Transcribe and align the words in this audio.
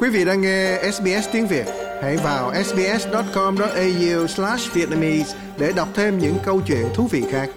Quý 0.00 0.08
vị 0.08 0.24
đang 0.24 0.40
nghe 0.40 0.90
SBS 0.92 1.28
tiếng 1.32 1.46
Việt, 1.46 1.66
hãy 2.02 2.16
vào 2.16 2.64
sbs.com.au/vietnamese 2.64 5.38
để 5.58 5.72
đọc 5.76 5.88
thêm 5.94 6.18
những 6.18 6.36
câu 6.44 6.62
chuyện 6.66 6.86
thú 6.94 7.06
vị 7.06 7.24
khác. 7.30 7.50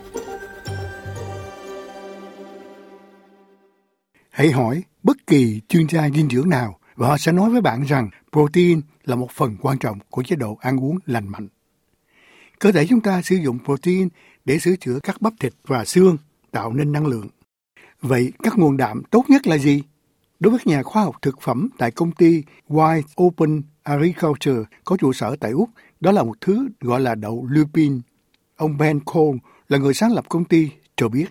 Hãy 4.29 4.51
hỏi 4.51 4.83
bất 5.03 5.27
kỳ 5.27 5.61
chuyên 5.69 5.87
gia 5.89 6.09
dinh 6.09 6.29
dưỡng 6.29 6.49
nào 6.49 6.79
và 6.95 7.07
họ 7.07 7.17
sẽ 7.17 7.31
nói 7.31 7.49
với 7.49 7.61
bạn 7.61 7.83
rằng 7.83 8.09
protein 8.31 8.81
là 9.03 9.15
một 9.15 9.31
phần 9.31 9.57
quan 9.61 9.77
trọng 9.77 9.99
của 10.09 10.23
chế 10.23 10.35
độ 10.35 10.57
ăn 10.61 10.79
uống 10.79 10.97
lành 11.05 11.27
mạnh. 11.27 11.47
Cơ 12.59 12.71
thể 12.71 12.87
chúng 12.87 13.01
ta 13.01 13.21
sử 13.21 13.35
dụng 13.35 13.59
protein 13.65 14.09
để 14.45 14.59
sửa 14.59 14.75
chữa 14.75 14.99
các 15.03 15.21
bắp 15.21 15.33
thịt 15.39 15.53
và 15.67 15.85
xương, 15.85 16.17
tạo 16.51 16.73
nên 16.73 16.91
năng 16.91 17.07
lượng. 17.07 17.27
Vậy 18.01 18.31
các 18.43 18.57
nguồn 18.57 18.77
đạm 18.77 19.03
tốt 19.03 19.25
nhất 19.29 19.47
là 19.47 19.57
gì? 19.57 19.83
Đối 20.41 20.51
với 20.51 20.59
nhà 20.65 20.83
khoa 20.83 21.03
học 21.03 21.15
thực 21.21 21.41
phẩm 21.41 21.69
tại 21.77 21.91
công 21.91 22.11
ty 22.11 22.43
White 22.69 23.23
Open 23.23 23.61
Agriculture 23.83 24.61
có 24.85 24.97
trụ 24.97 25.13
sở 25.13 25.35
tại 25.39 25.51
Úc, 25.51 25.69
đó 25.99 26.11
là 26.11 26.23
một 26.23 26.41
thứ 26.41 26.67
gọi 26.79 27.01
là 27.01 27.15
đậu 27.15 27.47
lupin. 27.49 28.01
Ông 28.55 28.77
Ben 28.77 28.99
Cole 28.99 29.37
là 29.67 29.77
người 29.77 29.93
sáng 29.93 30.11
lập 30.11 30.25
công 30.29 30.45
ty 30.45 30.69
cho 30.95 31.09
biết. 31.09 31.25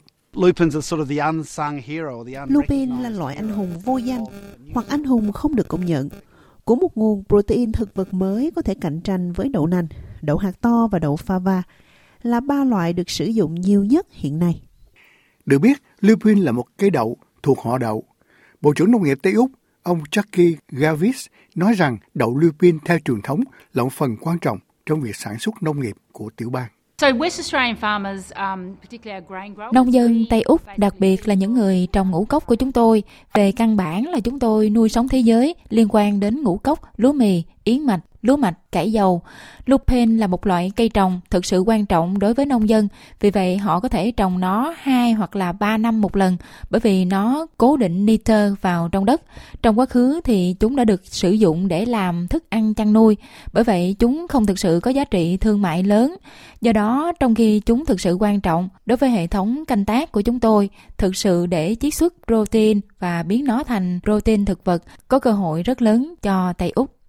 Lupin 2.49 2.91
là 2.91 3.11
loại 3.11 3.37
anh 3.37 3.49
hùng 3.49 3.71
vô 3.85 3.97
danh 3.97 4.25
hoặc 4.75 4.87
anh 4.89 5.05
hùng 5.05 5.33
không 5.33 5.57
được 5.57 5.69
công 5.69 5.87
nhận 5.87 6.09
của 6.65 6.77
một 6.77 6.97
nguồn 6.97 7.25
protein 7.29 7.73
thực 7.73 7.95
vật 7.95 8.15
mới 8.15 8.51
có 8.57 8.63
thể 8.63 8.75
cạnh 8.81 9.01
tranh 9.01 9.33
với 9.33 9.49
đậu 9.49 9.67
nành, 9.67 9.87
đậu 10.23 10.37
hạt 10.37 10.61
to 10.61 10.89
và 10.93 10.99
đậu 10.99 11.17
fava 11.27 11.63
là 12.23 12.41
ba 12.41 12.65
loại 12.65 12.93
được 12.93 13.11
sử 13.11 13.25
dụng 13.25 13.55
nhiều 13.55 13.85
nhất 13.85 14.07
hiện 14.11 14.39
nay. 14.39 14.63
Được 15.47 15.59
biết, 15.59 15.83
lupin 16.01 16.39
là 16.39 16.53
một 16.53 16.65
cây 16.77 16.91
đậu 16.91 17.17
thuộc 17.43 17.61
họ 17.61 17.79
đậu. 17.79 18.05
Bộ 18.61 18.73
trưởng 18.73 18.91
Nông 18.91 19.03
nghiệp 19.03 19.19
Tây 19.23 19.33
Úc, 19.33 19.51
ông 19.83 20.03
Jackie 20.11 20.55
Gavis 20.69 21.27
nói 21.55 21.73
rằng 21.73 21.99
đậu 22.15 22.37
lupin 22.37 22.79
theo 22.85 22.99
truyền 23.05 23.23
thống 23.23 23.41
là 23.75 23.83
một 23.83 23.93
phần 23.93 24.17
quan 24.21 24.39
trọng 24.39 24.59
trong 24.87 25.01
việc 25.01 25.17
sản 25.17 25.39
xuất 25.39 25.63
nông 25.63 25.81
nghiệp 25.81 25.97
của 26.13 26.31
tiểu 26.37 26.51
bang. 26.51 26.69
Um, 27.03 28.77
Nông 29.73 29.93
dân 29.93 30.25
Tây 30.31 30.43
Úc, 30.43 30.63
đặc 30.77 30.95
biệt 30.99 31.29
là 31.29 31.35
những 31.35 31.55
người 31.55 31.89
trồng 31.93 32.11
ngũ 32.11 32.25
cốc 32.25 32.47
của 32.47 32.55
chúng 32.55 32.73
tôi, 32.73 33.03
về 33.35 33.53
căn 33.53 33.77
bản 33.77 34.05
là 34.05 34.21
chúng 34.21 34.39
tôi 34.39 34.71
nuôi 34.71 34.89
sống 34.89 35.09
thế 35.09 35.19
giới 35.19 35.55
liên 35.69 35.89
quan 35.91 36.21
đến 36.21 36.43
ngũ 36.43 36.59
cốc, 36.59 36.79
lúa 36.97 37.13
mì, 37.13 37.45
yến 37.65 37.87
mạch, 37.87 38.01
lúa 38.23 38.37
mạch, 38.37 38.59
cải 38.73 38.93
dầu. 38.93 39.23
Lupin 39.67 40.19
là 40.19 40.27
một 40.27 40.47
loại 40.47 40.73
cây 40.77 40.89
trồng 40.89 41.21
thực 41.31 41.45
sự 41.45 41.61
quan 41.61 41.87
trọng 41.87 42.19
đối 42.19 42.35
với 42.35 42.47
nông 42.47 42.69
dân, 42.69 42.89
vì 43.21 43.31
vậy 43.31 43.59
họ 43.59 43.81
có 43.81 43.89
thể 43.89 44.11
trồng 44.11 44.41
nó 44.41 44.75
2 44.79 45.13
hoặc 45.13 45.37
là 45.37 45.53
3 45.53 45.77
năm 45.77 46.01
một 46.01 46.17
lần, 46.17 46.37
bởi 46.71 46.81
vì 46.81 47.05
nó 47.05 47.47
cố 47.59 47.77
định 47.77 48.07
nitơ 48.07 48.55
vào 48.61 48.89
trong 48.89 49.05
đất. 49.05 49.23
Trong 49.63 49.79
quá 49.79 49.87
khứ 49.87 50.21
thì 50.25 50.57
chúng 50.61 50.77
đã 50.77 50.85
được 50.85 51.07
sử 51.07 51.31
dụng 51.31 51.69
để 51.69 51.85
làm 51.85 52.29
thức 52.29 52.45
ăn 52.51 52.75
chăn 52.75 52.93
nuôi, 52.93 53.17
bởi 53.53 53.65
vậy 53.65 53.97
chúng 53.99 54.27
không 54.29 54.47
thực 54.47 54.59
sự 54.59 54.81
có 54.83 54.91
giá 54.91 55.05
trị 55.05 55.37
thương 55.37 55.63
mại 55.63 55.83
lớn. 55.83 56.17
Do 56.61 56.73
đó, 56.73 57.13
trong 57.21 57.35
khi 57.35 57.61
chúng 57.61 57.87
thực 57.87 58.01
sự 58.01 58.15
quan 58.21 58.41
trọng 58.41 58.69
đối 58.87 58.97
với 58.97 59.11
hệ 59.11 59.27
thống 59.27 59.65
canh 59.65 59.85
tác 59.85 60.13
của 60.13 60.21
chúng 60.21 60.41
tôi, 60.41 60.71
thực 60.99 61.17
sự 61.17 61.47
để 61.47 61.77
chiết 61.81 61.95
xuất 61.95 62.15
protein 62.27 62.81
và 62.99 63.23
biến 63.23 63.45
nó 63.45 63.65
thành 63.65 64.01
protein 64.05 64.45
thực 64.45 64.65
vật 64.65 64.83
có 65.09 65.19
cơ 65.19 65.33
hội 65.33 65.63
rất 65.63 65.83
lớn 65.83 66.15
cho 66.23 66.53
Tây 66.53 66.73
Úc. 66.75 67.00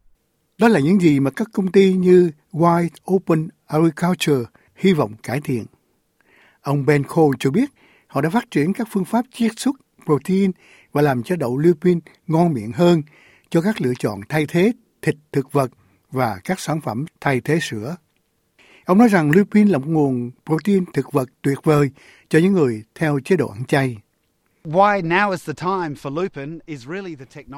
Đó 0.61 0.67
là 0.67 0.79
những 0.79 1.01
gì 1.01 1.19
mà 1.19 1.31
các 1.31 1.47
công 1.53 1.71
ty 1.71 1.93
như 1.93 2.31
White 2.51 2.89
Open 3.13 3.47
Agriculture 3.67 4.49
hy 4.75 4.93
vọng 4.93 5.13
cải 5.23 5.41
thiện. 5.41 5.65
Ông 6.61 6.85
Ben 6.85 7.03
Cole 7.03 7.37
cho 7.39 7.51
biết 7.51 7.69
họ 8.07 8.21
đã 8.21 8.29
phát 8.29 8.51
triển 8.51 8.73
các 8.73 8.87
phương 8.91 9.05
pháp 9.05 9.25
chiết 9.33 9.51
xuất 9.57 9.75
protein 10.05 10.51
và 10.91 11.01
làm 11.01 11.23
cho 11.23 11.35
đậu 11.35 11.57
lupin 11.57 11.99
ngon 12.27 12.53
miệng 12.53 12.71
hơn 12.71 13.01
cho 13.49 13.61
các 13.61 13.81
lựa 13.81 13.93
chọn 13.99 14.19
thay 14.29 14.45
thế 14.49 14.71
thịt 15.01 15.15
thực 15.31 15.51
vật 15.51 15.71
và 16.11 16.39
các 16.43 16.59
sản 16.59 16.81
phẩm 16.81 17.05
thay 17.21 17.41
thế 17.41 17.59
sữa. 17.61 17.95
Ông 18.85 18.97
nói 18.97 19.07
rằng 19.07 19.31
lupin 19.31 19.67
là 19.67 19.77
một 19.77 19.87
nguồn 19.87 20.31
protein 20.45 20.85
thực 20.93 21.11
vật 21.11 21.29
tuyệt 21.41 21.57
vời 21.63 21.89
cho 22.29 22.39
những 22.39 22.53
người 22.53 22.83
theo 22.95 23.19
chế 23.25 23.35
độ 23.35 23.47
ăn 23.47 23.65
chay. 23.65 23.97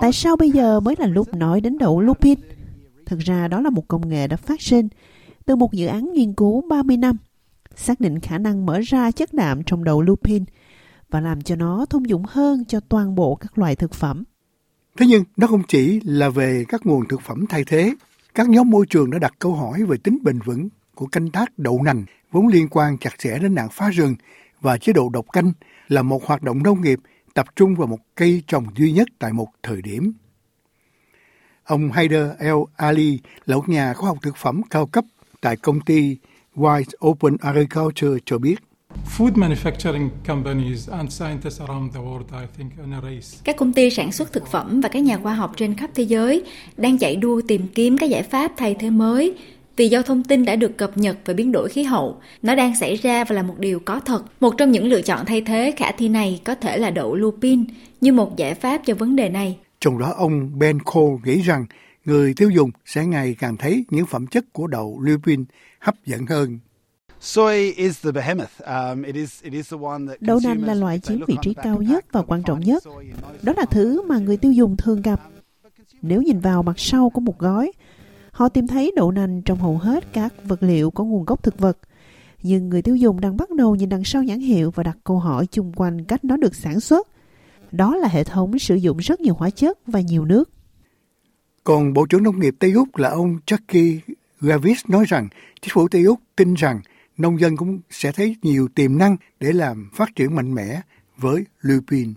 Tại 0.02 0.14
sao 0.14 0.36
bây 0.36 0.52
giờ 0.52 0.80
mới 0.80 0.96
là 1.00 1.08
lúc 1.08 1.34
nói 1.34 1.62
đến 1.62 1.78
đậu 1.78 2.02
lupin? 2.02 2.40
Thực 3.14 3.20
ra 3.20 3.48
đó 3.48 3.62
là 3.62 3.70
một 3.70 3.88
công 3.88 4.10
nghệ 4.10 4.28
đã 4.28 4.38
phát 4.38 4.62
sinh 4.62 4.88
từ 5.46 5.56
một 5.56 5.74
dự 5.74 5.88
án 5.88 6.14
nghiên 6.14 6.34
cứu 6.34 6.64
30 6.70 6.98
năm, 6.98 7.18
xác 7.76 8.00
định 8.00 8.20
khả 8.20 8.38
năng 8.38 8.66
mở 8.66 8.80
ra 8.80 9.12
chất 9.12 9.34
đạm 9.34 9.64
trong 9.64 9.84
đậu 9.84 10.02
lupin 10.02 10.44
và 11.10 11.20
làm 11.22 11.42
cho 11.42 11.56
nó 11.56 11.86
thông 11.90 12.10
dụng 12.10 12.24
hơn 12.28 12.66
cho 12.66 12.80
toàn 12.80 13.16
bộ 13.16 13.36
các 13.36 13.58
loại 13.58 13.76
thực 13.76 13.94
phẩm. 13.94 14.24
Thế 14.98 15.06
nhưng 15.06 15.24
nó 15.38 15.48
không 15.48 15.62
chỉ 15.68 16.00
là 16.04 16.30
về 16.30 16.66
các 16.68 16.86
nguồn 16.86 17.08
thực 17.08 17.22
phẩm 17.22 17.46
thay 17.50 17.64
thế. 17.68 17.94
Các 18.36 18.50
nhóm 18.50 18.70
môi 18.70 18.86
trường 18.90 19.12
đã 19.12 19.20
đặt 19.20 19.34
câu 19.40 19.54
hỏi 19.54 19.84
về 19.84 19.98
tính 19.98 20.18
bền 20.24 20.40
vững 20.40 20.70
của 20.96 21.06
canh 21.06 21.32
tác 21.32 21.60
đậu 21.60 21.84
nành 21.84 22.06
vốn 22.32 22.48
liên 22.48 22.68
quan 22.70 22.98
chặt 22.98 23.20
chẽ 23.20 23.40
đến 23.40 23.56
nạn 23.56 23.68
phá 23.72 23.90
rừng 23.90 24.16
và 24.62 24.78
chế 24.78 24.94
độ 24.94 25.10
độc 25.10 25.26
canh 25.34 25.52
là 25.88 26.02
một 26.02 26.26
hoạt 26.26 26.42
động 26.42 26.64
nông 26.64 26.82
nghiệp 26.82 27.00
tập 27.34 27.46
trung 27.56 27.76
vào 27.76 27.88
một 27.88 28.00
cây 28.16 28.44
trồng 28.48 28.66
duy 28.76 28.92
nhất 28.92 29.08
tại 29.20 29.34
một 29.34 29.48
thời 29.64 29.82
điểm. 29.82 30.14
Ông 31.64 31.92
Haider 31.92 32.28
El 32.40 32.56
Ali 32.76 33.20
là 33.46 33.56
một 33.56 33.70
nhà 33.70 33.94
khoa 33.94 34.08
học 34.08 34.18
thực 34.22 34.38
phẩm 34.38 34.62
cao 34.70 34.86
cấp 34.86 35.06
tại 35.42 35.56
công 35.56 35.82
ty 35.82 36.18
White 36.56 37.08
Open 37.08 37.38
Agriculture 37.42 38.20
cho 38.26 38.38
biết. 38.38 38.56
Các 43.44 43.58
công 43.58 43.74
ty 43.74 43.90
sản 43.90 44.12
xuất 44.12 44.34
thực 44.34 44.48
phẩm 44.48 44.82
và 44.82 44.90
các 44.90 45.00
nhà 45.00 45.18
khoa 45.18 45.34
học 45.34 45.54
trên 45.58 45.76
khắp 45.76 45.90
thế 45.96 46.04
giới 46.04 46.44
đang 46.78 46.98
chạy 46.98 47.16
đua 47.16 47.42
tìm 47.48 47.68
kiếm 47.76 47.98
các 47.98 48.10
giải 48.10 48.24
pháp 48.24 48.52
thay 48.58 48.76
thế 48.80 48.90
mới 48.90 49.36
vì 49.78 49.88
do 49.88 50.02
thông 50.02 50.24
tin 50.24 50.46
đã 50.46 50.56
được 50.56 50.78
cập 50.78 50.98
nhật 50.98 51.18
về 51.26 51.34
biến 51.34 51.52
đổi 51.52 51.70
khí 51.70 51.84
hậu, 51.84 52.18
nó 52.42 52.56
đang 52.56 52.76
xảy 52.80 52.96
ra 52.96 53.24
và 53.24 53.36
là 53.36 53.44
một 53.44 53.60
điều 53.60 53.80
có 53.80 54.00
thật. 54.00 54.24
Một 54.40 54.58
trong 54.58 54.72
những 54.72 54.88
lựa 54.88 55.02
chọn 55.02 55.26
thay 55.26 55.42
thế 55.42 55.74
khả 55.78 55.92
thi 55.92 56.10
này 56.10 56.42
có 56.44 56.56
thể 56.56 56.78
là 56.78 56.90
đậu 56.90 57.16
lupin 57.16 57.66
như 58.02 58.14
một 58.14 58.38
giải 58.38 58.54
pháp 58.54 58.82
cho 58.86 58.96
vấn 58.96 59.16
đề 59.16 59.30
này. 59.30 59.58
Trong 59.84 59.98
đó 59.98 60.14
ông 60.18 60.60
Ben 60.60 60.80
Cole 60.82 61.18
nghĩ 61.26 61.42
rằng 61.42 61.66
người 62.06 62.34
tiêu 62.34 62.50
dùng 62.50 62.72
sẽ 62.86 63.06
ngày 63.06 63.36
càng 63.40 63.58
thấy 63.58 63.86
những 63.90 64.06
phẩm 64.06 64.28
chất 64.28 64.54
của 64.54 64.68
đậu 64.68 65.00
lupin 65.00 65.46
hấp 65.80 65.96
dẫn 66.06 66.26
hơn. 66.26 66.60
Đậu 70.20 70.40
nành 70.44 70.64
là 70.64 70.74
loại 70.74 71.00
chiếm 71.00 71.20
vị 71.28 71.36
trí 71.42 71.54
cao 71.54 71.82
nhất 71.82 72.06
và 72.12 72.22
quan 72.22 72.44
trọng 72.44 72.60
nhất. 72.60 72.84
Đó 73.42 73.54
là 73.58 73.66
thứ 73.66 74.02
mà 74.02 74.18
người 74.18 74.38
tiêu 74.38 74.52
dùng 74.52 74.78
thường 74.78 75.02
gặp. 75.02 75.22
Nếu 76.02 76.22
nhìn 76.22 76.40
vào 76.40 76.64
mặt 76.64 76.80
sau 76.80 77.10
của 77.10 77.22
một 77.22 77.40
gói, 77.40 77.72
họ 78.32 78.50
tìm 78.50 78.68
thấy 78.68 78.92
đậu 78.96 79.12
nành 79.12 79.42
trong 79.42 79.60
hầu 79.60 79.78
hết 79.78 80.14
các 80.14 80.34
vật 80.44 80.64
liệu 80.64 80.92
có 80.92 81.04
nguồn 81.04 81.26
gốc 81.26 81.44
thực 81.44 81.60
vật. 81.60 81.78
Nhưng 82.44 82.70
người 82.70 82.82
tiêu 82.82 82.96
dùng 82.96 83.22
đang 83.22 83.38
bắt 83.38 83.50
đầu 83.50 83.76
nhìn 83.76 83.90
đằng 83.90 84.04
sau 84.04 84.24
nhãn 84.24 84.40
hiệu 84.40 84.72
và 84.72 84.84
đặt 84.84 84.98
câu 85.04 85.20
hỏi 85.20 85.48
chung 85.52 85.72
quanh 85.76 86.06
cách 86.06 86.26
nó 86.26 86.38
được 86.38 86.56
sản 86.56 86.80
xuất 86.80 87.08
đó 87.74 87.96
là 87.96 88.08
hệ 88.08 88.24
thống 88.24 88.60
sử 88.60 88.76
dụng 88.76 88.98
rất 88.98 89.22
nhiều 89.22 89.34
hóa 89.34 89.50
chất 89.50 89.80
và 89.88 90.00
nhiều 90.02 90.26
nước. 90.26 90.50
Còn 91.64 91.94
Bộ 91.94 92.06
trưởng 92.06 92.24
Nông 92.24 92.40
nghiệp 92.40 92.56
Tây 92.60 92.72
Úc 92.72 92.98
là 92.98 93.10
ông 93.10 93.38
Jackie 93.46 94.00
Gavis 94.42 94.86
nói 94.88 95.06
rằng, 95.08 95.28
chính 95.62 95.74
phủ 95.74 95.88
Tây 95.88 96.04
Úc 96.04 96.20
tin 96.36 96.54
rằng 96.54 96.82
nông 97.18 97.40
dân 97.40 97.58
cũng 97.58 97.80
sẽ 97.90 98.12
thấy 98.12 98.36
nhiều 98.42 98.68
tiềm 98.76 98.98
năng 98.98 99.18
để 99.40 99.52
làm 99.52 99.90
phát 99.94 100.16
triển 100.16 100.36
mạnh 100.36 100.56
mẽ 100.56 100.82
với 101.18 101.46
lupin. 101.62 102.14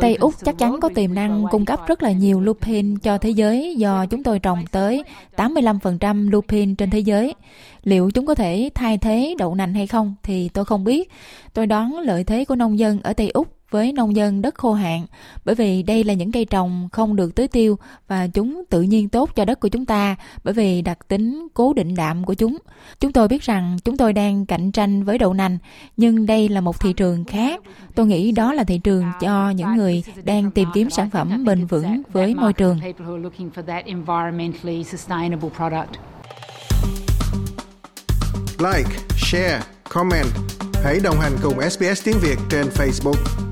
Tây 0.00 0.14
Úc 0.14 0.34
chắc 0.44 0.58
chắn 0.58 0.80
có 0.80 0.88
tiềm 0.94 1.14
năng 1.14 1.44
cung 1.50 1.64
cấp 1.64 1.80
rất 1.86 2.02
là 2.02 2.12
nhiều 2.12 2.40
lupin 2.40 2.96
cho 2.98 3.18
thế 3.18 3.30
giới 3.30 3.74
do 3.78 4.06
chúng 4.06 4.22
tôi 4.22 4.38
trồng 4.38 4.64
tới 4.72 5.04
85% 5.36 6.30
lupin 6.30 6.74
trên 6.74 6.90
thế 6.90 6.98
giới. 6.98 7.34
Liệu 7.82 8.10
chúng 8.10 8.26
có 8.26 8.34
thể 8.34 8.70
thay 8.74 8.98
thế 8.98 9.34
đậu 9.38 9.54
nành 9.54 9.74
hay 9.74 9.86
không 9.86 10.14
thì 10.22 10.48
tôi 10.48 10.64
không 10.64 10.84
biết. 10.84 11.10
Tôi 11.54 11.66
đoán 11.66 11.98
lợi 11.98 12.24
thế 12.24 12.44
của 12.44 12.56
nông 12.56 12.78
dân 12.78 13.00
ở 13.02 13.12
Tây 13.12 13.30
Úc 13.30 13.57
với 13.70 13.92
nông 13.92 14.16
dân 14.16 14.42
đất 14.42 14.54
khô 14.54 14.72
hạn 14.72 15.06
bởi 15.44 15.54
vì 15.54 15.82
đây 15.82 16.04
là 16.04 16.14
những 16.14 16.32
cây 16.32 16.44
trồng 16.44 16.88
không 16.92 17.16
được 17.16 17.34
tưới 17.34 17.48
tiêu 17.48 17.78
và 18.08 18.26
chúng 18.26 18.64
tự 18.70 18.82
nhiên 18.82 19.08
tốt 19.08 19.30
cho 19.36 19.44
đất 19.44 19.60
của 19.60 19.68
chúng 19.68 19.86
ta 19.86 20.16
bởi 20.44 20.54
vì 20.54 20.82
đặc 20.82 20.98
tính 21.08 21.48
cố 21.54 21.72
định 21.72 21.94
đạm 21.94 22.24
của 22.24 22.34
chúng. 22.34 22.56
Chúng 23.00 23.12
tôi 23.12 23.28
biết 23.28 23.42
rằng 23.42 23.76
chúng 23.84 23.96
tôi 23.96 24.12
đang 24.12 24.46
cạnh 24.46 24.72
tranh 24.72 25.04
với 25.04 25.18
đậu 25.18 25.34
nành 25.34 25.58
nhưng 25.96 26.26
đây 26.26 26.48
là 26.48 26.60
một 26.60 26.80
thị 26.80 26.92
trường 26.92 27.24
khác. 27.24 27.60
Tôi 27.94 28.06
nghĩ 28.06 28.32
đó 28.32 28.52
là 28.52 28.64
thị 28.64 28.78
trường 28.78 29.04
cho 29.20 29.50
những 29.50 29.76
người 29.76 30.02
đang 30.24 30.50
tìm 30.50 30.68
kiếm 30.74 30.90
sản 30.90 31.10
phẩm 31.10 31.44
bền 31.44 31.66
vững 31.66 32.02
với 32.12 32.34
môi 32.34 32.52
trường. 32.52 32.80
Like, 38.58 38.90
share, 39.16 39.60
comment. 39.88 40.26
Hãy 40.84 41.00
đồng 41.00 41.16
hành 41.20 41.32
cùng 41.42 41.70
SBS 41.70 42.04
tiếng 42.04 42.18
Việt 42.22 42.36
trên 42.50 42.66
Facebook. 42.66 43.47